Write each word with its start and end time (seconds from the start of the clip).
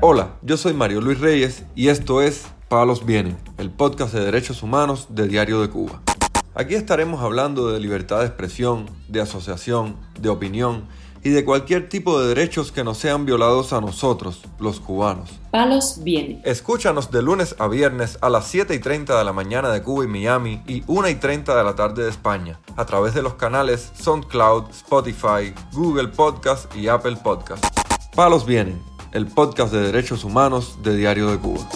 Hola, 0.00 0.36
yo 0.42 0.56
soy 0.56 0.74
Mario 0.74 1.00
Luis 1.00 1.18
Reyes 1.18 1.64
y 1.74 1.88
esto 1.88 2.22
es 2.22 2.46
Palos 2.68 3.04
Vienen, 3.04 3.36
el 3.56 3.72
podcast 3.72 4.14
de 4.14 4.24
derechos 4.24 4.62
humanos 4.62 5.08
de 5.10 5.26
Diario 5.26 5.60
de 5.60 5.70
Cuba. 5.70 6.00
Aquí 6.54 6.76
estaremos 6.76 7.20
hablando 7.20 7.72
de 7.72 7.80
libertad 7.80 8.20
de 8.20 8.26
expresión, 8.26 8.86
de 9.08 9.20
asociación, 9.20 9.96
de 10.20 10.28
opinión 10.28 10.84
y 11.24 11.30
de 11.30 11.44
cualquier 11.44 11.88
tipo 11.88 12.20
de 12.20 12.28
derechos 12.28 12.70
que 12.70 12.84
nos 12.84 12.98
sean 12.98 13.26
violados 13.26 13.72
a 13.72 13.80
nosotros, 13.80 14.44
los 14.60 14.78
cubanos. 14.78 15.30
Palos 15.50 15.98
Vienen. 16.04 16.42
Escúchanos 16.44 17.10
de 17.10 17.20
lunes 17.20 17.56
a 17.58 17.66
viernes 17.66 18.18
a 18.20 18.30
las 18.30 18.46
7 18.46 18.76
y 18.76 18.78
30 18.78 19.18
de 19.18 19.24
la 19.24 19.32
mañana 19.32 19.70
de 19.70 19.82
Cuba 19.82 20.04
y 20.04 20.06
Miami 20.06 20.62
y 20.68 20.84
1 20.86 21.08
y 21.08 21.14
30 21.16 21.56
de 21.56 21.64
la 21.64 21.74
tarde 21.74 22.04
de 22.04 22.10
España, 22.10 22.60
a 22.76 22.86
través 22.86 23.14
de 23.14 23.22
los 23.22 23.34
canales 23.34 23.90
SoundCloud, 24.00 24.70
Spotify, 24.70 25.52
Google 25.72 26.06
Podcast 26.06 26.72
y 26.76 26.86
Apple 26.86 27.16
Podcast. 27.16 27.66
Palos 28.14 28.46
Vienen 28.46 28.80
el 29.12 29.26
podcast 29.26 29.72
de 29.72 29.80
derechos 29.80 30.24
humanos 30.24 30.78
de 30.82 30.96
Diario 30.96 31.30
de 31.30 31.38
Cuba. 31.38 31.66